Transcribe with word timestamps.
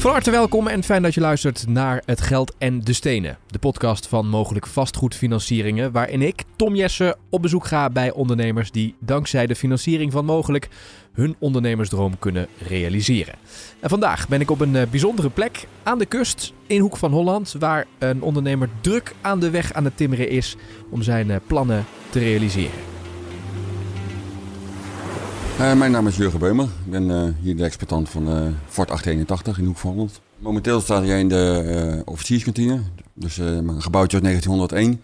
Van 0.00 0.10
harte 0.10 0.30
welkom 0.30 0.66
en 0.66 0.82
fijn 0.82 1.02
dat 1.02 1.14
je 1.14 1.20
luistert 1.20 1.66
naar 1.68 2.02
Het 2.04 2.20
Geld 2.20 2.54
en 2.58 2.80
de 2.80 2.92
Stenen. 2.92 3.38
De 3.46 3.58
podcast 3.58 4.06
van 4.06 4.28
mogelijk 4.28 4.66
vastgoedfinancieringen, 4.66 5.92
waarin 5.92 6.22
ik, 6.22 6.44
Tom 6.56 6.74
Jessen, 6.74 7.16
op 7.30 7.42
bezoek 7.42 7.66
ga 7.66 7.90
bij 7.90 8.12
ondernemers 8.12 8.70
die 8.70 8.94
dankzij 8.98 9.46
de 9.46 9.54
financiering 9.54 10.12
van 10.12 10.24
mogelijk 10.24 10.68
hun 11.12 11.36
ondernemersdroom 11.38 12.18
kunnen 12.18 12.46
realiseren. 12.68 13.34
En 13.80 13.88
vandaag 13.88 14.28
ben 14.28 14.40
ik 14.40 14.50
op 14.50 14.60
een 14.60 14.76
eh, 14.76 14.86
bijzondere 14.90 15.30
plek 15.30 15.66
aan 15.82 15.98
de 15.98 16.06
kust 16.06 16.52
in 16.66 16.80
Hoek 16.80 16.96
van 16.96 17.12
Holland, 17.12 17.54
waar 17.58 17.86
een 17.98 18.22
ondernemer 18.22 18.68
druk 18.80 19.14
aan 19.20 19.40
de 19.40 19.50
weg 19.50 19.72
aan 19.72 19.84
het 19.84 19.96
timmeren 19.96 20.28
is 20.28 20.56
om 20.90 21.02
zijn 21.02 21.30
eh, 21.30 21.36
plannen 21.46 21.84
te 22.10 22.18
realiseren. 22.18 22.99
Uh, 25.60 25.74
mijn 25.74 25.90
naam 25.90 26.06
is 26.06 26.16
Jurgen 26.16 26.38
Beumer. 26.38 26.64
Ik 26.64 26.90
ben 26.90 27.10
uh, 27.10 27.24
hier 27.42 27.56
de 27.56 27.64
exploitant 27.64 28.08
van 28.08 28.28
uh, 28.28 28.48
Fort 28.68 28.90
881 28.90 29.58
in 29.58 29.64
Hoek 29.64 29.76
van 29.76 29.90
Holland. 29.90 30.20
Momenteel 30.38 30.80
staat 30.80 31.04
hij 31.04 31.20
in 31.20 31.28
de 31.28 32.02
officierskantine. 32.04 32.80
Dus 33.14 33.38
een 33.38 33.82
gebouwtje 33.82 34.16
uit 34.16 34.24
1901. 34.24 35.02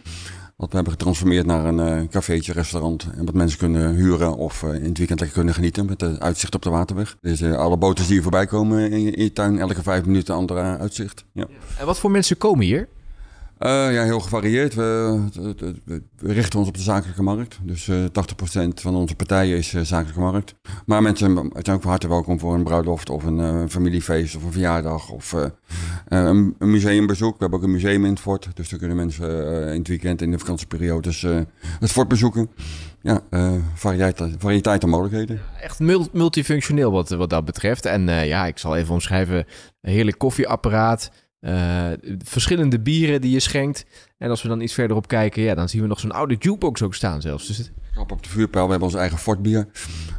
Wat 0.57 0.69
we 0.69 0.75
hebben 0.75 0.93
getransformeerd 0.93 1.47
naar 1.47 1.65
een 1.65 2.09
cafeetje, 2.09 2.53
restaurant. 2.53 3.07
En 3.17 3.25
wat 3.25 3.35
mensen 3.35 3.59
kunnen 3.59 3.95
huren 3.95 4.37
of 4.37 4.63
in 4.63 4.85
het 4.85 4.99
weekend 4.99 5.21
lekker 5.21 5.37
kunnen 5.37 5.55
genieten 5.55 5.87
met 5.87 6.01
het 6.01 6.21
uitzicht 6.21 6.55
op 6.55 6.63
de 6.63 6.71
waterweg. 6.71 7.17
Dus 7.21 7.43
alle 7.43 7.77
boten 7.77 8.05
die 8.05 8.13
hier 8.13 8.23
voorbij 8.23 8.47
komen 8.47 8.91
in, 8.91 9.15
in 9.15 9.23
je 9.23 9.33
tuin, 9.33 9.59
elke 9.59 9.83
vijf 9.83 10.05
minuten 10.05 10.35
een 10.35 10.41
ander 10.41 10.79
uitzicht. 10.79 11.25
Ja. 11.33 11.47
En 11.79 11.87
wat 11.87 11.99
voor 11.99 12.11
mensen 12.11 12.37
komen 12.37 12.65
hier? 12.65 12.89
Uh, 13.59 13.93
ja, 13.95 14.05
heel 14.05 14.21
gevarieerd. 14.21 14.75
We, 14.75 16.03
richten 16.19 16.59
ons 16.59 16.69
op 16.69 16.75
de 16.75 16.83
zakelijke 16.83 17.23
markt. 17.23 17.59
Dus 17.63 17.87
uh, 17.87 18.05
80% 18.05 18.09
van 18.75 18.95
onze 18.95 19.15
partijen 19.15 19.59
is 19.59 19.73
uh, 19.73 19.83
zakelijke 19.83 20.21
markt. 20.21 20.55
Maar 20.87 21.03
mensen 21.03 21.51
zijn 21.53 21.77
ook 21.77 21.83
van 21.83 21.91
harte 21.91 22.09
welkom 22.09 22.39
voor 22.39 22.55
een 22.55 22.65
bruiloft 22.65 23.11
of 23.11 23.25
een 23.25 23.71
familiefeest 23.71 24.37
of 24.37 24.45
een 24.45 24.53
verjaardag 24.53 25.11
of 25.11 25.33
een, 25.33 26.55
een, 26.59 26.71
museumbezoek. 26.71 27.33
We 27.33 27.41
hebben 27.41 27.59
ook 27.59 27.65
een 27.65 27.73
museum 27.73 28.05
in 28.05 28.11
het 28.11 28.21
fort. 28.21 28.49
Dus 28.55 28.69
dan 28.69 28.79
kunnen 28.79 28.97
mensen 28.97 29.29
in 29.73 29.79
het 29.79 29.89
weekend 29.89 30.23
in 30.23 30.31
de 30.31 30.39
vakantieperiodes 30.39 31.23
het 31.81 31.93
fort 31.93 32.09
bezoeken. 32.09 32.49
Ja, 33.01 33.21
variëteit, 33.75 34.35
variëteit 34.39 34.83
en 34.83 34.89
mogelijkheden. 34.89 35.41
Echt 35.61 35.79
multifunctioneel 36.13 36.93
wat, 36.93 37.09
wat 37.09 37.31
dat 37.31 37.45
betreft. 37.45 37.87
En 37.87 38.09
ja, 38.09 38.47
ik 38.47 38.59
zal 38.59 38.77
even 38.77 38.95
omschrijven. 38.95 39.37
Een 39.81 39.93
heerlijk 39.93 40.19
koffieapparaat. 40.19 41.11
Uh, 41.41 41.93
verschillende 42.19 42.81
bieren 42.81 43.21
die 43.21 43.31
je 43.31 43.41
schenkt. 43.41 43.87
En 44.19 44.31
als 44.31 44.43
we 44.43 44.49
dan 44.49 44.61
iets 44.61 44.75
verderop 44.75 45.09
kijken, 45.09 45.43
ja, 45.43 45.55
dan 45.55 45.69
zien 45.69 45.83
we 45.83 45.87
nog 45.87 46.01
zo'n 46.01 46.13
oude 46.13 46.37
jukebox 46.39 46.83
ook 46.83 46.95
staan 46.95 47.21
zelfs. 47.21 47.47
Dus. 47.47 47.71
Op, 47.97 48.13
op 48.13 48.23
de 48.23 48.29
vuurpijl, 48.29 48.65
we 48.65 48.71
hebben 48.71 48.89
ons 48.89 48.99
eigen 48.99 49.19
fortbier. 49.19 49.69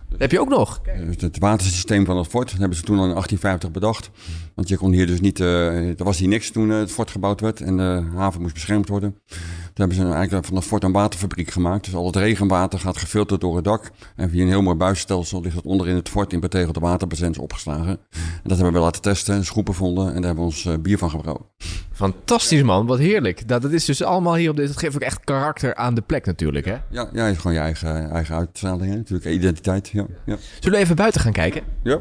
Dat 0.09 0.19
heb 0.19 0.31
je 0.31 0.39
ook 0.39 0.49
nog? 0.49 0.81
Dus 0.81 1.15
het 1.19 1.39
watersysteem 1.39 2.05
van 2.05 2.17
het 2.17 2.27
fort 2.27 2.49
dat 2.49 2.59
hebben 2.59 2.77
ze 2.77 2.83
toen 2.83 2.97
al 2.97 3.03
in 3.03 3.09
1850 3.09 3.71
bedacht. 3.71 4.09
Want 4.55 4.69
je 4.69 4.77
kon 4.77 4.91
hier 4.91 5.07
dus 5.07 5.21
niet, 5.21 5.39
uh, 5.39 5.99
er 5.99 6.03
was 6.03 6.17
hier 6.17 6.27
niks 6.27 6.51
toen 6.51 6.69
uh, 6.69 6.77
het 6.77 6.91
fort 6.91 7.11
gebouwd 7.11 7.41
werd 7.41 7.61
en 7.61 7.77
de 7.77 8.03
haven 8.15 8.41
moest 8.41 8.53
beschermd 8.53 8.89
worden. 8.89 9.15
Toen 9.27 9.89
hebben 9.89 9.95
ze 9.97 10.13
eigenlijk 10.13 10.45
van 10.45 10.55
het 10.55 10.65
fort 10.65 10.83
een 10.83 10.91
waterfabriek 10.91 11.51
gemaakt. 11.51 11.85
Dus 11.85 11.95
al 11.95 12.05
het 12.05 12.15
regenwater 12.15 12.79
gaat 12.79 12.97
gefilterd 12.97 13.41
door 13.41 13.55
het 13.55 13.63
dak. 13.63 13.91
En 14.15 14.29
via 14.29 14.41
een 14.41 14.47
heel 14.47 14.61
mooi 14.61 14.77
buisstelsel 14.77 15.41
ligt 15.41 15.55
het 15.55 15.65
onder 15.65 15.87
in 15.87 15.95
het 15.95 16.09
fort 16.09 16.33
in 16.33 16.39
betegelde 16.39 16.79
waterbazens 16.79 17.37
opgeslagen. 17.37 17.99
En 18.11 18.43
dat 18.43 18.57
hebben 18.57 18.73
we 18.73 18.79
laten 18.79 19.01
testen, 19.01 19.45
schroepen 19.45 19.73
vonden 19.73 20.07
en 20.07 20.13
daar 20.13 20.23
hebben 20.23 20.43
we 20.43 20.49
ons 20.49 20.65
uh, 20.65 20.73
bier 20.81 20.97
van 20.97 21.09
gebrouwen. 21.09 21.45
Fantastisch 21.91 22.63
man, 22.63 22.85
wat 22.85 22.99
heerlijk. 22.99 23.47
Dat, 23.47 23.61
dat 23.61 23.71
is 23.71 23.85
dus 23.85 24.03
allemaal 24.03 24.35
hier 24.35 24.49
op 24.49 24.55
dit. 24.55 24.67
Dat 24.67 24.77
geeft 24.77 24.95
ook 24.95 25.01
echt 25.01 25.23
karakter 25.23 25.75
aan 25.75 25.95
de 25.95 26.01
plek 26.01 26.25
natuurlijk 26.25 26.65
hè? 26.65 26.75
Ja, 26.89 27.09
ja 27.13 27.27
is 27.27 27.37
gewoon 27.37 27.53
je 27.53 27.59
eigen, 27.59 28.09
eigen 28.09 28.35
uitstraling 28.35 28.95
natuurlijk, 28.95 29.25
identiteit. 29.25 29.91
Ja, 29.97 30.05
ja. 30.25 30.37
Zullen 30.59 30.77
we 30.77 30.83
even 30.83 30.95
buiten 30.95 31.21
gaan 31.21 31.31
kijken? 31.31 31.61
Ja. 31.83 31.99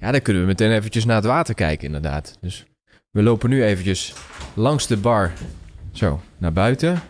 Ja, 0.00 0.10
dan 0.10 0.22
kunnen 0.22 0.42
we 0.42 0.48
meteen 0.48 0.72
eventjes 0.72 1.04
naar 1.04 1.16
het 1.16 1.24
water 1.24 1.54
kijken 1.54 1.86
inderdaad. 1.86 2.36
Dus 2.40 2.64
we 3.10 3.22
lopen 3.22 3.50
nu 3.50 3.64
eventjes 3.64 4.14
langs 4.54 4.86
de 4.86 4.96
bar 4.96 5.32
zo, 5.92 6.20
naar 6.38 6.52
buiten. 6.52 7.00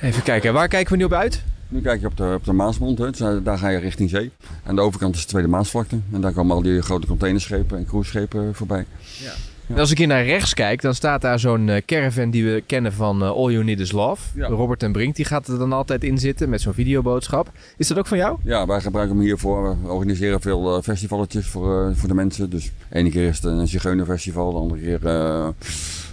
Even 0.00 0.22
kijken, 0.22 0.52
waar 0.52 0.68
kijken 0.68 0.92
we 0.92 0.98
nu 0.98 1.04
op 1.04 1.12
uit? 1.12 1.42
Nu 1.68 1.80
kijk 1.80 2.00
je 2.00 2.06
op 2.06 2.16
de, 2.16 2.32
op 2.34 2.44
de 2.44 2.52
Maasmond, 2.52 2.98
hè. 2.98 3.10
Dus, 3.10 3.42
daar 3.42 3.58
ga 3.58 3.68
je 3.68 3.78
richting 3.78 4.10
zee. 4.10 4.30
Aan 4.64 4.74
de 4.74 4.80
overkant 4.80 5.14
is 5.14 5.20
de 5.20 5.26
Tweede 5.26 5.48
Maasvlakte. 5.48 5.98
En 6.12 6.20
daar 6.20 6.32
komen 6.32 6.56
al 6.56 6.62
die 6.62 6.82
grote 6.82 7.06
containerschepen 7.06 7.78
en 7.78 7.86
cruiseschepen 7.86 8.54
voorbij. 8.54 8.86
Ja. 9.18 9.32
En 9.68 9.78
als 9.78 9.90
ik 9.90 9.98
hier 9.98 10.06
naar 10.06 10.24
rechts 10.24 10.54
kijk, 10.54 10.82
dan 10.82 10.94
staat 10.94 11.20
daar 11.20 11.38
zo'n 11.38 11.68
uh, 11.68 11.76
caravan 11.86 12.30
die 12.30 12.44
we 12.44 12.62
kennen 12.66 12.92
van 12.92 13.22
uh, 13.22 13.30
All 13.30 13.52
You 13.52 13.64
Need 13.64 13.80
Is 13.80 13.92
Love. 13.92 14.42
Robert 14.42 14.82
en 14.82 14.92
Brink, 14.92 15.16
die 15.16 15.24
gaat 15.24 15.48
er 15.48 15.58
dan 15.58 15.72
altijd 15.72 16.04
in 16.04 16.18
zitten 16.18 16.48
met 16.48 16.60
zo'n 16.60 16.72
videoboodschap. 16.72 17.52
Is 17.76 17.88
dat 17.88 17.98
ook 17.98 18.06
van 18.06 18.18
jou? 18.18 18.38
Ja, 18.42 18.66
wij 18.66 18.80
gebruiken 18.80 19.16
hem 19.16 19.24
hiervoor. 19.24 19.76
We 19.82 19.88
organiseren 19.88 20.40
veel 20.40 20.76
uh, 20.76 20.82
festivaletjes 20.82 21.46
voor, 21.46 21.92
voor 21.96 22.08
de 22.08 22.14
mensen. 22.14 22.50
Dus 22.50 22.64
de 22.88 22.96
ene 22.98 23.10
keer 23.10 23.28
is 23.28 23.36
het 23.36 23.44
een 23.44 23.68
Zigeunerfestival, 23.68 24.52
de 24.52 24.58
andere 24.58 24.80
keer 24.80 25.00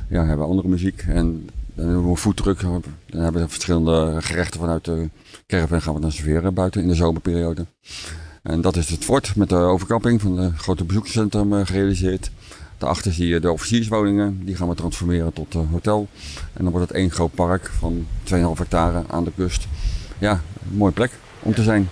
ja, 0.10 0.26
hebben 0.26 0.38
we 0.38 0.52
andere 0.52 0.68
muziek. 0.68 1.04
En 1.08 1.50
dan 1.74 1.86
hebben 1.86 2.04
we 2.04 2.10
een 2.10 2.18
foodtruck. 2.18 2.62
Dan 2.62 2.84
hebben 3.10 3.42
we 3.42 3.48
verschillende 3.48 4.18
gerechten 4.22 4.60
vanuit 4.60 4.86
de 4.86 5.10
caravan 5.48 5.82
gaan 5.82 5.94
we 5.94 6.00
dan 6.00 6.12
serveren 6.12 6.54
buiten 6.54 6.82
in 6.82 6.88
de 6.88 6.96
zomerperiode. 6.96 7.66
En 8.44 8.62
dat 8.62 8.76
is 8.76 8.90
het 8.90 9.04
fort 9.04 9.36
met 9.36 9.50
de 9.50 9.56
overkapping 9.56 10.22
van 10.22 10.38
het 10.38 10.56
grote 10.56 10.84
bezoekerscentrum 10.84 11.66
gerealiseerd. 11.66 12.32
Daarachter 12.78 13.12
zie 13.12 13.28
je 13.28 13.40
de 13.40 13.52
officierswoningen. 13.52 14.46
Die 14.46 14.56
gaan 14.56 14.70
we 14.70 14.76
transformeren 14.76 15.34
tot 15.34 15.56
uh, 15.56 15.62
hotel. 15.72 16.08
En 16.54 16.64
dan 16.64 16.72
wordt 16.72 16.88
het 16.88 16.98
één 16.98 17.12
groot 17.12 17.34
park 17.34 17.72
van 17.80 18.06
2,5 18.34 18.36
hectare 18.58 19.04
aan 19.08 19.24
de 19.24 19.32
kust. 19.36 19.68
Ja, 20.18 20.32
een 20.32 20.78
mooie 20.78 20.92
plek 20.92 21.12
om 21.40 21.54
te 21.54 21.64
zijn. 21.64 21.90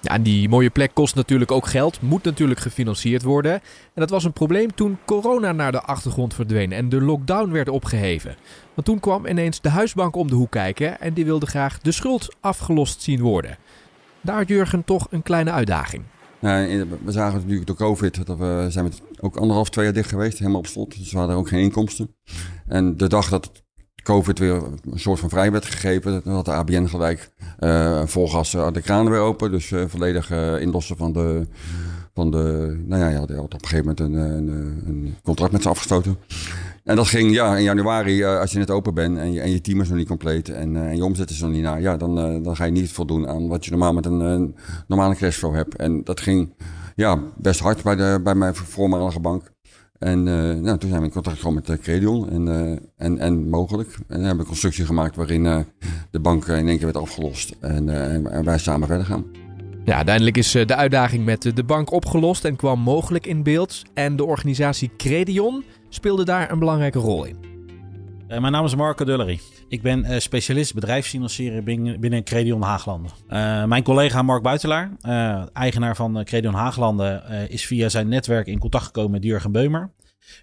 Ja, 0.00 0.18
die 0.18 0.48
mooie 0.48 0.70
plek 0.70 0.90
kost 0.94 1.14
natuurlijk 1.14 1.50
ook 1.50 1.66
geld, 1.66 2.00
moet 2.00 2.24
natuurlijk 2.24 2.60
gefinancierd 2.60 3.22
worden. 3.22 3.52
En 3.52 3.60
dat 3.94 4.10
was 4.10 4.24
een 4.24 4.32
probleem 4.32 4.74
toen 4.74 4.98
corona 5.04 5.52
naar 5.52 5.72
de 5.72 5.80
achtergrond 5.80 6.34
verdween 6.34 6.72
en 6.72 6.88
de 6.88 7.00
lockdown 7.00 7.50
werd 7.50 7.68
opgeheven. 7.68 8.36
Want 8.74 8.86
toen 8.86 9.00
kwam 9.00 9.26
ineens 9.26 9.60
de 9.60 9.68
huisbank 9.68 10.16
om 10.16 10.28
de 10.28 10.34
hoek 10.34 10.50
kijken 10.50 11.00
en 11.00 11.12
die 11.14 11.24
wilde 11.24 11.46
graag 11.46 11.78
de 11.78 11.92
schuld 11.92 12.34
afgelost 12.40 13.02
zien 13.02 13.20
worden. 13.20 13.56
Daar 14.20 14.44
Jurgen 14.44 14.84
toch 14.84 15.06
een 15.10 15.22
kleine 15.22 15.50
uitdaging. 15.50 16.02
We 16.40 16.86
zagen 17.06 17.38
natuurlijk 17.38 17.66
door 17.66 17.76
COVID 17.76 18.26
dat 18.26 18.38
we 18.38 18.66
zijn 18.68 18.84
met 18.84 19.00
ook 19.20 19.36
anderhalf, 19.36 19.70
twee 19.70 19.84
jaar 19.84 19.94
dicht 19.94 20.08
geweest, 20.08 20.38
helemaal 20.38 20.58
op 20.58 20.66
slot. 20.66 20.98
Dus 20.98 21.12
we 21.12 21.18
hadden 21.18 21.36
ook 21.36 21.48
geen 21.48 21.60
inkomsten. 21.60 22.14
En 22.66 22.96
de 22.96 23.08
dag 23.08 23.28
dat 23.28 23.50
COVID 24.02 24.38
weer 24.38 24.62
een 24.90 24.98
soort 24.98 25.20
van 25.20 25.28
vrij 25.28 25.52
werd 25.52 25.64
gegeven, 25.64 26.22
had 26.24 26.44
de 26.44 26.52
ABN 26.52 26.86
gelijk 26.86 27.30
uh, 27.60 28.06
vol 28.06 28.28
gas 28.28 28.54
uh, 28.54 28.72
de 28.72 28.82
kranen 28.82 29.12
weer 29.12 29.20
open. 29.20 29.50
Dus 29.50 29.70
uh, 29.70 29.84
volledig 29.86 30.30
inlossen 30.60 30.96
van 30.96 31.12
de, 31.12 31.46
van 32.14 32.30
de, 32.30 32.76
nou 32.86 33.02
ja, 33.02 33.08
je 33.08 33.16
had 33.16 33.30
op 33.38 33.52
een 33.52 33.68
gegeven 33.68 33.78
moment 33.78 34.00
een, 34.00 34.14
een, 34.14 34.82
een 34.86 35.16
contract 35.22 35.52
met 35.52 35.62
ze 35.62 35.68
afgestoten. 35.68 36.16
En 36.90 36.96
dat 36.96 37.08
ging, 37.08 37.32
ja, 37.32 37.56
in 37.56 37.62
januari, 37.62 38.24
als 38.24 38.52
je 38.52 38.58
net 38.58 38.70
open 38.70 38.94
bent 38.94 39.18
en 39.18 39.32
je, 39.32 39.40
en 39.40 39.50
je 39.50 39.60
team 39.60 39.80
is 39.80 39.88
nog 39.88 39.96
niet 39.96 40.06
compleet 40.06 40.48
en, 40.48 40.76
en 40.76 40.96
je 40.96 41.04
omzet 41.04 41.30
is 41.30 41.40
nog 41.40 41.50
niet 41.50 41.62
naar, 41.62 41.80
ja, 41.80 41.96
dan, 41.96 42.42
dan 42.42 42.56
ga 42.56 42.64
je 42.64 42.70
niet 42.70 42.92
voldoen 42.92 43.28
aan 43.28 43.48
wat 43.48 43.64
je 43.64 43.70
normaal 43.70 43.92
met 43.92 44.06
een 44.06 44.54
normale 44.86 45.16
cashflow 45.16 45.54
hebt. 45.54 45.76
En 45.76 46.04
dat 46.04 46.20
ging, 46.20 46.54
ja, 46.96 47.18
best 47.36 47.60
hard 47.60 47.82
bij, 47.82 47.96
de, 47.96 48.20
bij 48.22 48.34
mijn 48.34 48.54
voormalige 48.54 49.20
bank. 49.20 49.52
En 49.98 50.22
nou, 50.62 50.78
toen 50.78 50.88
zijn 50.88 51.00
we 51.00 51.06
in 51.06 51.12
contact 51.12 51.36
gekomen 51.36 51.62
met 51.66 51.80
Credion 51.80 52.30
en, 52.30 52.46
uh, 52.46 52.78
en, 52.96 53.18
en 53.18 53.48
mogelijk. 53.48 53.88
En 54.08 54.16
hebben 54.16 54.34
we 54.34 54.40
een 54.40 54.46
constructie 54.46 54.86
gemaakt 54.86 55.16
waarin 55.16 55.66
de 56.10 56.20
bank 56.20 56.46
in 56.46 56.68
één 56.68 56.76
keer 56.76 56.92
werd 56.92 56.96
afgelost. 56.96 57.56
En, 57.60 57.88
en 58.32 58.44
wij 58.44 58.58
samen 58.58 58.88
verder 58.88 59.06
gaan. 59.06 59.24
Ja, 59.84 59.96
uiteindelijk 59.96 60.36
is 60.36 60.50
de 60.50 60.76
uitdaging 60.76 61.24
met 61.24 61.42
de 61.54 61.64
bank 61.64 61.92
opgelost 61.92 62.44
en 62.44 62.56
kwam 62.56 62.80
mogelijk 62.80 63.26
in 63.26 63.42
beeld. 63.42 63.82
En 63.94 64.16
de 64.16 64.24
organisatie 64.24 64.90
Credion 64.96 65.64
speelde 65.90 66.24
daar 66.24 66.50
een 66.50 66.58
belangrijke 66.58 66.98
rol 66.98 67.24
in. 67.24 67.48
Uh, 68.28 68.38
mijn 68.38 68.52
naam 68.52 68.64
is 68.64 68.74
Marco 68.74 69.04
Dullery. 69.04 69.40
Ik 69.68 69.82
ben 69.82 70.04
uh, 70.04 70.18
specialist 70.18 70.74
bedrijfsfinancieren 70.74 71.64
binnen, 71.64 72.00
binnen 72.00 72.24
Credion 72.24 72.62
Haaglanden. 72.62 73.10
Uh, 73.28 73.64
mijn 73.64 73.82
collega 73.82 74.22
Mark 74.22 74.42
Buitelaar, 74.42 74.90
eigenaar 75.52 75.96
van 75.96 76.24
Credion 76.24 76.54
Haaglanden, 76.54 77.48
is 77.48 77.66
via 77.66 77.88
zijn 77.88 78.08
netwerk 78.08 78.46
in 78.46 78.58
contact 78.58 78.84
gekomen 78.84 79.10
met 79.10 79.22
Jurgen 79.24 79.52
Beumer. 79.52 79.90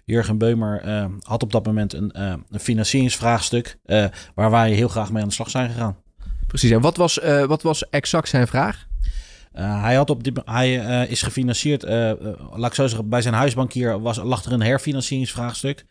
Jurgen 0.04 0.38
Beumer 0.38 0.82
had 1.20 1.42
op 1.42 1.52
dat 1.52 1.66
moment 1.66 1.92
een, 1.92 2.20
een 2.20 2.60
financieringsvraagstuk 2.60 3.78
waar 4.34 4.50
wij 4.50 4.72
heel 4.72 4.88
graag 4.88 5.12
mee 5.12 5.22
aan 5.22 5.28
de 5.28 5.34
slag 5.34 5.50
zijn 5.50 5.70
gegaan. 5.70 5.96
Precies, 6.46 6.70
en 6.70 6.80
wat 6.80 6.96
was, 6.96 7.20
wat 7.46 7.62
was 7.62 7.88
exact 7.88 8.28
zijn 8.28 8.46
vraag? 8.46 8.87
Uh, 9.56 9.82
hij, 9.82 9.94
had 9.94 10.10
op 10.10 10.24
die, 10.24 10.32
hij 10.44 10.86
uh, 10.86 11.10
is 11.10 11.22
gefinancierd, 11.22 11.84
uh, 11.84 12.12
laat 12.54 12.70
ik 12.70 12.74
zo 12.74 12.86
zeggen, 12.86 13.08
bij 13.08 13.22
zijn 13.22 13.34
huisbankier 13.34 14.00
was, 14.00 14.16
lag 14.16 14.44
er 14.44 14.52
een 14.52 14.62
herfinancieringsvraagstuk. 14.62 15.84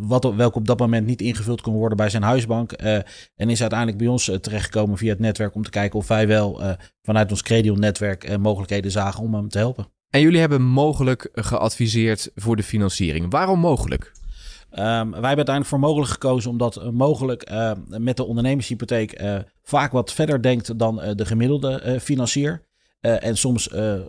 wat, 0.00 0.34
welke 0.34 0.58
op 0.58 0.66
dat 0.66 0.78
moment 0.78 1.06
niet 1.06 1.20
ingevuld 1.20 1.60
kon 1.60 1.74
worden 1.74 1.96
bij 1.96 2.10
zijn 2.10 2.22
huisbank. 2.22 2.72
en 2.72 3.50
is 3.50 3.60
uiteindelijk 3.60 3.98
bij 3.98 4.06
ons 4.06 4.30
terechtgekomen 4.40 4.98
via 4.98 5.10
het 5.10 5.18
netwerk 5.18 5.54
om 5.54 5.62
te 5.62 5.70
kijken 5.70 5.98
of 5.98 6.08
wij 6.08 6.26
wel 6.26 6.62
vanuit 7.02 7.30
ons 7.30 7.42
Credion-netwerk 7.42 8.38
mogelijkheden 8.38 8.90
zagen 8.90 9.22
om 9.22 9.34
hem 9.34 9.48
te 9.48 9.58
helpen. 9.58 9.86
En 10.10 10.20
jullie 10.20 10.40
hebben 10.40 10.62
mogelijk 10.62 11.28
geadviseerd 11.32 12.30
voor 12.34 12.56
de 12.56 12.62
financiering. 12.62 13.30
Waarom 13.30 13.58
mogelijk? 13.58 14.12
Um, 14.72 14.78
wij 14.78 14.98
hebben 15.10 15.22
uiteindelijk 15.22 15.66
voor 15.66 15.78
mogelijk 15.78 16.10
gekozen 16.10 16.50
omdat 16.50 16.76
uh, 16.76 16.88
mogelijk 16.88 17.50
uh, 17.50 17.72
met 17.86 18.16
de 18.16 18.24
ondernemershypotheek 18.24 19.22
uh, 19.22 19.38
vaak 19.62 19.92
wat 19.92 20.12
verder 20.12 20.42
denkt 20.42 20.78
dan 20.78 20.96
de 21.14 21.26
gemiddelde 21.26 21.98
financier. 22.00 22.68
en 23.00 23.36
soms 23.36 23.68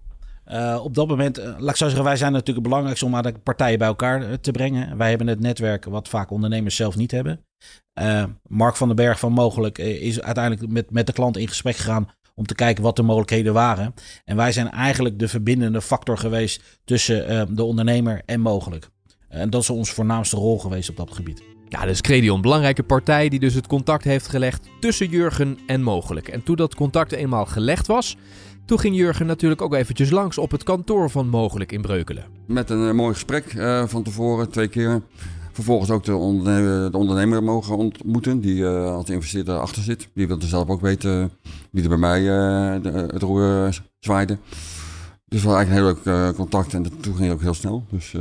Uh, 0.47 0.79
op 0.83 0.95
dat 0.95 1.07
moment, 1.07 1.39
uh, 1.39 1.45
laat 1.45 1.69
ik 1.69 1.75
zo 1.75 1.85
zeggen, 1.85 2.03
wij 2.03 2.15
zijn 2.15 2.31
natuurlijk 2.31 2.57
het 2.57 2.67
belangrijkste 2.67 3.05
om 3.05 3.21
de 3.21 3.33
partijen 3.43 3.77
bij 3.77 3.87
elkaar 3.87 4.21
uh, 4.21 4.33
te 4.33 4.51
brengen. 4.51 4.97
Wij 4.97 5.09
hebben 5.09 5.27
het 5.27 5.39
netwerk 5.39 5.85
wat 5.85 6.07
vaak 6.07 6.31
ondernemers 6.31 6.75
zelf 6.75 6.95
niet 6.95 7.11
hebben. 7.11 7.45
Mark 8.47 8.75
van 8.75 8.87
den 8.87 8.95
Berg 8.95 9.19
van 9.19 9.31
Mogelijk 9.31 9.77
is 9.77 10.21
uiteindelijk 10.21 10.71
met, 10.71 10.91
met 10.91 11.07
de 11.07 11.13
klant 11.13 11.37
in 11.37 11.47
gesprek 11.47 11.75
gegaan 11.75 12.09
om 12.35 12.45
te 12.45 12.55
kijken 12.55 12.83
wat 12.83 12.95
de 12.95 13.03
mogelijkheden 13.03 13.53
waren. 13.53 13.93
En 14.25 14.35
wij 14.35 14.51
zijn 14.51 14.71
eigenlijk 14.71 15.19
de 15.19 15.27
verbindende 15.27 15.81
factor 15.81 16.17
geweest 16.17 16.79
tussen 16.83 17.55
de 17.55 17.63
ondernemer 17.63 18.21
en 18.25 18.41
Mogelijk. 18.41 18.89
En 19.29 19.49
dat 19.49 19.61
is 19.61 19.69
onze 19.69 19.93
voornaamste 19.93 20.35
rol 20.35 20.59
geweest 20.59 20.89
op 20.89 20.95
dat 20.97 21.13
gebied. 21.13 21.52
Ja, 21.73 21.85
dus 21.85 22.01
Credion, 22.01 22.41
belangrijke 22.41 22.83
partij 22.83 23.29
die 23.29 23.39
dus 23.39 23.53
het 23.53 23.67
contact 23.67 24.03
heeft 24.03 24.27
gelegd 24.27 24.69
tussen 24.79 25.09
Jurgen 25.09 25.57
en 25.65 25.81
Mogelijk. 25.81 26.27
En 26.27 26.43
toen 26.43 26.55
dat 26.55 26.75
contact 26.75 27.11
eenmaal 27.11 27.45
gelegd 27.45 27.87
was, 27.87 28.17
toen 28.65 28.79
ging 28.79 28.95
Jurgen 28.95 29.25
natuurlijk 29.25 29.61
ook 29.61 29.73
eventjes 29.73 30.09
langs 30.09 30.37
op 30.37 30.51
het 30.51 30.63
kantoor 30.63 31.09
van 31.09 31.27
Mogelijk 31.27 31.71
in 31.71 31.81
Breukelen. 31.81 32.23
Met 32.47 32.69
een 32.69 32.81
uh, 32.81 32.91
mooi 32.91 33.13
gesprek 33.13 33.53
uh, 33.53 33.87
van 33.87 34.03
tevoren, 34.03 34.49
twee 34.49 34.67
keer. 34.67 35.01
Vervolgens 35.51 35.89
ook 35.89 36.03
de, 36.03 36.15
ondernemer, 36.15 36.91
de 36.91 36.97
ondernemer 36.97 37.43
mogen 37.43 37.77
ontmoeten, 37.77 38.39
die 38.39 38.55
uh, 38.55 38.93
als 38.95 39.09
investeerder 39.09 39.59
achter 39.59 39.83
zit. 39.83 40.09
Die 40.13 40.27
wilde 40.27 40.47
zelf 40.47 40.69
ook 40.69 40.81
weten 40.81 41.31
wie 41.71 41.83
er 41.83 41.89
bij 41.89 41.97
mij 41.97 42.21
het 43.13 43.21
roer 43.21 43.69
zwaaide. 43.99 44.37
Dus 45.33 45.43
we 45.43 45.53
eigenlijk 45.53 46.05
een 46.05 46.13
heel 46.13 46.23
leuk 46.23 46.35
contact 46.35 46.73
en 46.73 46.99
toen 47.01 47.15
ging 47.15 47.31
ook 47.31 47.41
heel 47.41 47.53
snel. 47.53 47.85
Dus 47.89 48.13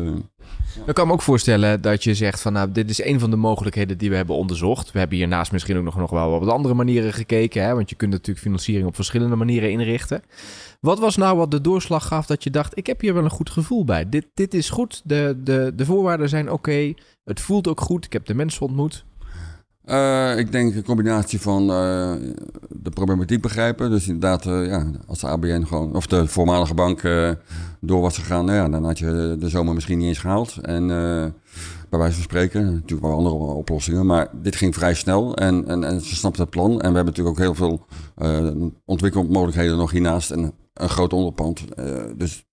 ik 0.87 0.95
kan 0.95 1.07
me 1.07 1.13
ook 1.13 1.23
voorstellen 1.23 1.81
dat 1.81 2.05
je 2.05 2.15
zegt 2.15 2.41
van 2.41 2.53
nou, 2.53 2.73
dit 2.73 2.91
is 2.91 3.05
een 3.05 3.21
van 3.21 3.31
de 3.31 3.37
mogelijkheden 3.37 3.99
die 3.99 4.11
we 4.11 4.17
hebben 4.17 4.37
onderzocht. 4.37 4.93
We 4.93 4.99
hebben 4.99 5.17
hiernaast 5.17 5.53
misschien 5.53 5.77
ook 5.77 5.85
nog, 5.85 5.97
nog 5.97 6.11
wel 6.11 6.41
wat 6.41 6.49
andere 6.49 6.75
manieren 6.75 7.13
gekeken. 7.13 7.65
Hè? 7.65 7.75
Want 7.75 7.91
je 7.91 7.97
kunt 7.97 8.11
natuurlijk 8.11 8.41
financiering 8.41 8.87
op 8.87 8.95
verschillende 8.95 9.37
manieren 9.37 9.71
inrichten. 9.71 10.23
Wat 10.81 10.99
was 10.99 11.17
nou 11.17 11.37
wat 11.37 11.51
de 11.51 11.61
doorslag 11.61 12.07
gaf 12.07 12.27
dat 12.27 12.45
je 12.45 12.51
dacht, 12.51 12.79
ik 12.79 12.87
heb 12.87 13.01
hier 13.01 13.15
wel 13.15 13.25
een 13.25 13.31
goed 13.31 13.51
gevoel 13.51 13.85
bij. 13.85 14.09
Dit, 14.09 14.27
dit 14.35 14.55
is 14.55 14.71
goed, 14.71 15.01
de, 15.05 15.41
de, 15.45 15.73
de 15.77 15.85
voorwaarden 15.85 16.29
zijn 16.29 16.51
oké, 16.51 16.93
het 17.25 17.41
voelt 17.41 17.69
ook 17.69 17.81
goed, 17.81 18.05
ik 18.05 18.13
heb 18.13 18.27
de 18.27 18.35
mensen 18.35 18.63
ontmoet. 18.63 19.05
Uh, 19.87 20.39
ik 20.39 20.53
denk 20.53 20.75
een 20.75 20.85
combinatie 20.85 21.41
van 21.41 21.63
uh, 21.63 22.13
de 22.69 22.91
problematiek 22.91 23.41
begrijpen. 23.41 23.91
Dus 23.91 24.07
inderdaad, 24.07 24.47
uh, 24.47 24.67
ja, 24.67 24.87
als 25.07 25.21
de 25.21 25.27
ABN 25.27 25.65
gewoon, 25.65 25.95
of 25.95 26.07
de 26.07 26.27
voormalige 26.27 26.75
bank 26.75 27.03
door 27.81 28.01
was 28.01 28.19
gegaan, 28.19 28.45
nou 28.45 28.59
ja, 28.59 28.69
dan 28.69 28.85
had 28.85 28.99
je 28.99 29.37
de 29.39 29.49
zomer 29.49 29.75
misschien 29.75 29.99
niet 29.99 30.09
eens 30.09 30.19
gehaald. 30.19 30.57
En 30.57 30.87
bij 31.89 31.99
wijze 31.99 32.15
van 32.15 32.23
spreken, 32.23 32.65
natuurlijk 32.65 33.03
wel 33.03 33.17
andere 33.17 33.35
oplossingen, 33.35 34.07
maar 34.07 34.29
dit 34.33 34.57
ging 34.57 34.75
vrij 34.75 34.95
snel 34.95 35.37
en, 35.37 35.69
en, 35.69 35.85
en 35.85 36.01
ze 36.01 36.15
snapten 36.15 36.43
het 36.43 36.51
plan. 36.51 36.71
En 36.71 36.91
we 36.91 36.97
hebben 36.97 37.05
natuurlijk 37.05 37.39
ook 37.39 37.45
heel 37.45 37.55
veel 37.55 37.87
ontwikkelmogelijkheden 38.85 39.77
nog 39.77 39.91
hiernaast 39.91 40.31
en 40.31 40.53
een 40.75 40.89
groot 40.89 41.13
onderpand. 41.13 41.65
dus 42.17 42.47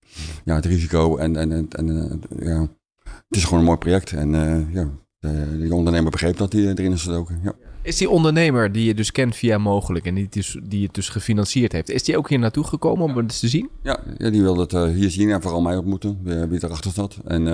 ja, 0.44 0.54
het 0.54 0.64
risico 0.64 1.16
en, 1.16 1.36
en, 1.36 1.52
en, 1.52 1.68
en 1.70 2.20
ja, 2.38 2.60
het 3.04 3.36
is 3.36 3.44
gewoon 3.44 3.58
een 3.58 3.64
mooi 3.64 3.78
project. 3.78 4.12
En 4.12 4.30
ja, 4.72 4.88
de, 5.20 5.58
die 5.58 5.74
ondernemer 5.74 6.10
begreep 6.10 6.36
dat 6.36 6.52
hij 6.52 6.62
erin 6.62 6.92
is 6.92 7.02
gedoken. 7.02 7.40
Ja. 7.42 7.52
Is 7.82 7.96
die 7.96 8.10
ondernemer 8.10 8.72
die 8.72 8.84
je 8.84 8.94
dus 8.94 9.12
kent 9.12 9.36
via 9.36 9.58
mogelijk 9.58 10.06
en 10.06 10.14
die, 10.14 10.26
dus, 10.30 10.58
die 10.62 10.82
het 10.84 10.94
dus 10.94 11.08
gefinancierd 11.08 11.72
heeft, 11.72 11.90
is 11.90 12.02
die 12.02 12.16
ook 12.16 12.28
hier 12.28 12.38
naartoe 12.38 12.64
gekomen 12.64 13.04
om 13.04 13.16
het 13.16 13.40
te 13.40 13.48
zien? 13.48 13.70
Ja, 13.82 14.00
ja 14.18 14.30
die 14.30 14.42
wilde 14.42 14.60
het 14.60 14.72
uh, 14.72 14.84
hier 14.84 15.10
zien 15.10 15.30
en 15.30 15.42
vooral 15.42 15.60
mij 15.60 15.76
ontmoeten, 15.76 16.18
wie, 16.22 16.64
erachter 16.64 16.90
zat. 16.90 17.18
En 17.24 17.46
uh, 17.46 17.52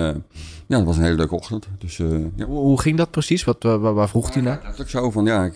ja, 0.67 0.77
dat 0.77 0.83
was 0.83 0.97
een 0.97 1.03
hele 1.03 1.15
leuke 1.15 1.35
ochtend. 1.35 1.67
Dus, 1.77 1.97
uh, 1.97 2.25
ja. 2.35 2.45
hoe, 2.45 2.57
hoe, 2.57 2.81
ging 2.81 2.97
dat 2.97 3.11
precies? 3.11 3.43
Wat, 3.43 3.63
waar, 3.63 3.93
waar 3.93 4.09
vroeg 4.09 4.33
hij 4.33 4.43
naar? 4.43 4.59
Het 4.63 4.79
is 4.79 4.91
zo 4.91 5.11
van, 5.11 5.25
ja, 5.25 5.43
ik, 5.43 5.55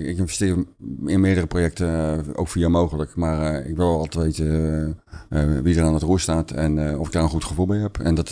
ik, 0.00 0.18
investeer 0.18 0.64
in 1.06 1.20
meerdere 1.20 1.46
projecten, 1.46 2.36
ook 2.36 2.48
via 2.48 2.68
mogelijk. 2.68 3.16
Maar 3.16 3.66
ik 3.66 3.76
wil 3.76 3.98
altijd 3.98 4.24
weten 4.24 5.00
wie 5.62 5.76
er 5.76 5.84
aan 5.84 5.94
het 5.94 6.02
roer 6.02 6.20
staat 6.20 6.50
en 6.50 6.98
of 6.98 7.06
ik 7.06 7.12
daar 7.12 7.22
een 7.22 7.28
goed 7.28 7.44
gevoel 7.44 7.66
bij 7.66 7.78
heb. 7.78 7.98
En 7.98 8.14
dat 8.14 8.28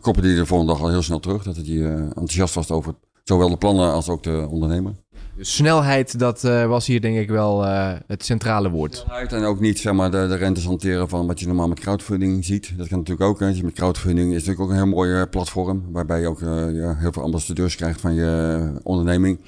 koppelde 0.00 0.28
hij 0.28 0.36
de 0.36 0.46
volgende 0.46 0.72
dag 0.72 0.82
al 0.82 0.90
heel 0.90 1.02
snel 1.02 1.20
terug, 1.20 1.42
dat 1.42 1.56
hij 1.56 1.84
enthousiast 1.84 2.54
was 2.54 2.70
over 2.70 2.94
zowel 3.24 3.48
de 3.48 3.56
plannen 3.56 3.92
als 3.92 4.08
ook 4.08 4.22
de 4.22 4.46
ondernemer. 4.50 4.92
Snelheid, 5.38 6.18
dat 6.18 6.44
uh, 6.44 6.66
was 6.66 6.86
hier 6.86 7.00
denk 7.00 7.16
ik 7.16 7.28
wel 7.28 7.64
uh, 7.64 7.92
het 8.06 8.24
centrale 8.24 8.70
woord. 8.70 8.96
Snelheid 8.96 9.32
en 9.32 9.44
ook 9.44 9.60
niet 9.60 9.78
zeg 9.78 9.92
maar, 9.92 10.10
de, 10.10 10.26
de 10.26 10.34
rentes 10.34 10.64
hanteren 10.64 11.08
van 11.08 11.26
wat 11.26 11.40
je 11.40 11.46
normaal 11.46 11.68
met 11.68 11.80
crowdfunding 11.80 12.44
ziet. 12.44 12.72
Dat 12.76 12.88
kan 12.88 12.98
natuurlijk 12.98 13.28
ook. 13.28 13.40
Hè. 13.40 13.62
Met 13.62 13.72
crowdfunding 13.72 14.28
is 14.28 14.44
natuurlijk 14.44 14.60
ook 14.60 14.70
een 14.70 14.76
heel 14.76 14.86
mooi 14.86 15.10
uh, 15.10 15.22
platform. 15.30 15.82
Waarbij 15.92 16.20
je 16.20 16.28
ook 16.28 16.40
ja, 16.72 16.96
heel 16.96 17.12
veel 17.12 17.22
ambassadeurs 17.22 17.76
krijgt 17.76 18.00
van 18.00 18.14
je 18.14 18.72
onderneming. 18.82 19.40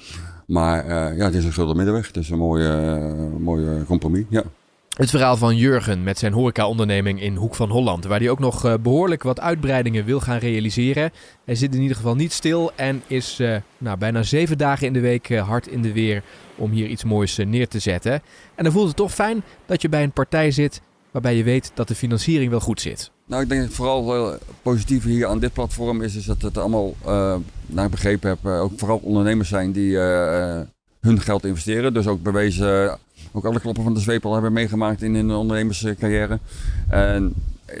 Maar 0.47 0.87
ja, 1.15 1.25
het 1.25 1.35
is 1.35 1.45
een 1.45 1.53
gulden 1.53 1.75
middenweg. 1.75 2.07
Het 2.07 2.17
is 2.17 2.29
een 2.29 2.37
mooie, 2.37 3.13
mooie 3.39 3.83
compromis. 3.85 4.23
Ja. 4.29 4.43
Het 4.95 5.09
verhaal 5.09 5.37
van 5.37 5.55
Jurgen 5.55 6.03
met 6.03 6.17
zijn 6.17 6.33
horeca-onderneming 6.33 7.21
in 7.21 7.35
Hoek 7.35 7.55
van 7.55 7.69
Holland, 7.69 8.05
waar 8.05 8.19
hij 8.19 8.29
ook 8.29 8.39
nog 8.39 8.65
uh, 8.65 8.73
behoorlijk 8.81 9.23
wat 9.23 9.39
uitbreidingen 9.39 10.05
wil 10.05 10.19
gaan 10.19 10.37
realiseren. 10.37 11.11
Hij 11.45 11.55
zit 11.55 11.75
in 11.75 11.81
ieder 11.81 11.95
geval 11.95 12.15
niet 12.15 12.33
stil 12.33 12.71
en 12.75 13.03
is 13.07 13.39
uh, 13.39 13.55
nou, 13.77 13.97
bijna 13.97 14.23
zeven 14.23 14.57
dagen 14.57 14.87
in 14.87 14.93
de 14.93 14.99
week 14.99 15.29
uh, 15.29 15.47
hard 15.47 15.67
in 15.67 15.81
de 15.81 15.93
weer 15.93 16.23
om 16.55 16.71
hier 16.71 16.87
iets 16.87 17.03
moois 17.03 17.37
neer 17.37 17.67
te 17.67 17.79
zetten. 17.79 18.13
En 18.55 18.63
dan 18.63 18.73
voelt 18.73 18.87
het 18.87 18.95
toch 18.95 19.13
fijn 19.13 19.43
dat 19.65 19.81
je 19.81 19.89
bij 19.89 20.03
een 20.03 20.11
partij 20.11 20.51
zit 20.51 20.81
waarbij 21.11 21.35
je 21.35 21.43
weet 21.43 21.71
dat 21.73 21.87
de 21.87 21.95
financiering 21.95 22.49
wel 22.49 22.59
goed 22.59 22.81
zit. 22.81 23.11
Nou, 23.25 23.43
ik 23.43 23.49
denk 23.49 23.71
vooral 23.71 24.37
positief 24.61 25.03
hier 25.03 25.27
aan 25.27 25.39
dit 25.39 25.53
platform 25.53 26.01
is, 26.01 26.15
is 26.15 26.25
dat 26.25 26.41
het 26.41 26.57
allemaal, 26.57 26.95
naar 27.65 27.85
ik 27.85 27.91
begrepen 27.91 28.29
heb, 28.29 28.45
ook 28.45 28.71
vooral 28.77 28.99
ondernemers 29.03 29.49
zijn 29.49 29.71
die 29.71 29.97
hun 30.99 31.21
geld 31.21 31.45
investeren. 31.45 31.93
Dus 31.93 32.07
ook 32.07 32.23
bewezen 32.23 32.99
ook 33.35 33.45
alle 33.45 33.59
kloppen 33.59 33.83
van 33.83 33.93
de 33.93 33.99
zweep 33.99 34.25
al 34.25 34.33
hebben 34.33 34.53
meegemaakt 34.53 35.01
in 35.01 35.15
hun 35.15 35.31
ondernemerscarrière. 35.31 36.39
En 36.89 37.33
uh, 37.69 37.75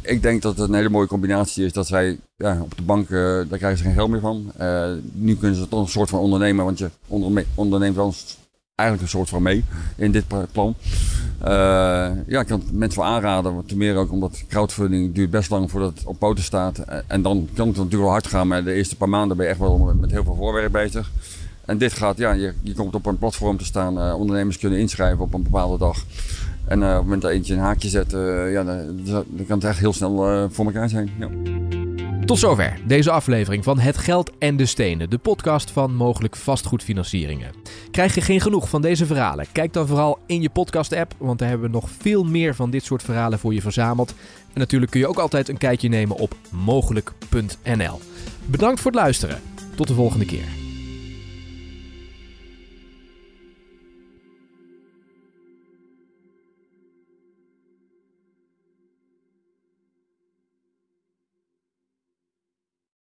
ik 0.00 0.22
denk 0.22 0.42
dat 0.42 0.58
het 0.58 0.68
een 0.68 0.74
hele 0.74 0.88
mooie 0.88 1.06
combinatie 1.06 1.64
is 1.64 1.72
dat 1.72 1.86
zij 1.86 2.18
ja, 2.36 2.58
op 2.60 2.76
de 2.76 2.82
bank, 2.82 3.08
uh, 3.08 3.20
daar 3.20 3.58
krijgen 3.58 3.78
ze 3.78 3.84
geen 3.84 3.94
geld 3.94 4.10
meer 4.10 4.20
van. 4.20 4.52
Uh, 4.60 4.90
nu 5.12 5.36
kunnen 5.36 5.58
ze 5.58 5.68
toch 5.68 5.80
een 5.80 5.88
soort 5.88 6.08
van 6.08 6.18
ondernemen, 6.18 6.64
want 6.64 6.78
je 6.78 6.90
onderneemt 7.54 7.96
wel 7.96 8.14
eigenlijk 8.74 9.12
een 9.12 9.18
soort 9.18 9.28
van 9.28 9.42
mee 9.42 9.64
in 9.96 10.12
dit 10.12 10.24
plan. 10.52 10.74
ja, 12.26 12.40
ik 12.40 12.46
kan 12.46 12.60
het 12.60 12.72
mensen 12.72 13.00
wel 13.00 13.10
aanraden, 13.10 13.66
ten 13.66 13.76
meer 13.76 13.96
ook 13.96 14.12
omdat 14.12 14.44
crowdfunding 14.48 15.14
duurt 15.14 15.30
best 15.30 15.50
lang 15.50 15.70
voordat 15.70 15.94
het 15.94 16.06
op 16.06 16.18
poten 16.18 16.44
staat. 16.44 16.78
En 17.06 17.22
dan 17.22 17.48
kan 17.54 17.66
het 17.66 17.76
natuurlijk 17.76 18.02
wel 18.02 18.10
hard 18.10 18.26
gaan, 18.26 18.48
maar 18.48 18.64
de 18.64 18.72
eerste 18.72 18.96
paar 18.96 19.08
maanden 19.08 19.36
ben 19.36 19.46
je 19.46 19.52
echt 19.52 19.60
wel 19.60 19.94
met 20.00 20.10
heel 20.10 20.24
veel 20.24 20.34
voorwerk 20.34 20.72
bezig. 20.72 21.10
En 21.64 21.78
dit 21.78 21.92
gaat, 21.92 22.18
ja, 22.18 22.32
je, 22.32 22.54
je 22.62 22.74
komt 22.74 22.94
op 22.94 23.06
een 23.06 23.18
platform 23.18 23.56
te 23.56 23.64
staan. 23.64 23.98
Uh, 23.98 24.14
ondernemers 24.18 24.58
kunnen 24.58 24.78
inschrijven 24.78 25.24
op 25.24 25.34
een 25.34 25.42
bepaalde 25.42 25.78
dag. 25.78 26.04
En 26.66 26.80
uh, 26.80 26.88
op 26.88 26.92
het 26.92 27.02
moment 27.02 27.22
dat 27.22 27.30
eentje 27.30 27.54
een 27.54 27.60
haakje 27.60 27.88
zet, 27.88 28.12
uh, 28.12 28.52
ja, 28.52 28.64
dan, 28.64 29.00
dan, 29.04 29.46
kan 29.46 29.56
het 29.58 29.64
echt 29.64 29.78
heel 29.78 29.92
snel 29.92 30.48
voor 30.50 30.64
elkaar 30.64 30.88
zijn. 30.88 31.10
Tot 32.24 32.38
zover 32.38 32.78
deze 32.86 33.10
aflevering 33.10 33.64
van 33.64 33.78
Het 33.78 33.98
Geld 33.98 34.30
en 34.38 34.56
de 34.56 34.66
Stenen, 34.66 35.10
de 35.10 35.18
podcast 35.18 35.70
van 35.70 35.94
mogelijk 35.94 36.36
vastgoedfinancieringen. 36.36 37.50
Krijg 37.90 38.14
je 38.14 38.20
geen 38.20 38.40
genoeg 38.40 38.68
van 38.68 38.82
deze 38.82 39.06
verhalen? 39.06 39.46
Kijk 39.52 39.72
dan 39.72 39.86
vooral 39.86 40.18
in 40.26 40.42
je 40.42 40.50
podcast-app, 40.50 41.14
want 41.18 41.38
daar 41.38 41.48
hebben 41.48 41.66
we 41.66 41.72
nog 41.72 41.88
veel 42.00 42.24
meer 42.24 42.54
van 42.54 42.70
dit 42.70 42.84
soort 42.84 43.02
verhalen 43.02 43.38
voor 43.38 43.54
je 43.54 43.60
verzameld. 43.60 44.14
En 44.52 44.60
natuurlijk 44.60 44.90
kun 44.90 45.00
je 45.00 45.06
ook 45.06 45.18
altijd 45.18 45.48
een 45.48 45.58
kijkje 45.58 45.88
nemen 45.88 46.16
op 46.16 46.34
mogelijk.nl. 46.50 48.00
Bedankt 48.46 48.80
voor 48.80 48.90
het 48.90 49.00
luisteren. 49.00 49.40
Tot 49.74 49.88
de 49.88 49.94
volgende 49.94 50.24
keer. 50.24 50.61